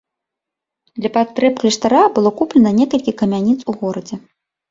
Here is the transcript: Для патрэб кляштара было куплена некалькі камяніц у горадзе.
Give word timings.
Для 1.01 1.11
патрэб 1.17 1.53
кляштара 1.61 2.01
было 2.15 2.29
куплена 2.39 2.71
некалькі 2.79 3.15
камяніц 3.23 3.59
у 3.75 3.79
горадзе. 3.83 4.15